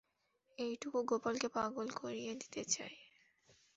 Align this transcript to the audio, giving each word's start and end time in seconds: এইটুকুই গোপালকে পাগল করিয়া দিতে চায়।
এইটুকুই 0.57 1.03
গোপালকে 1.05 1.47
পাগল 1.55 1.87
করিয়া 1.99 2.33
দিতে 2.33 2.61
চায়। 2.65 2.97